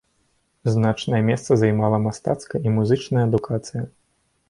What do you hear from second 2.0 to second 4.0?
мастацкая і музычная адукацыя.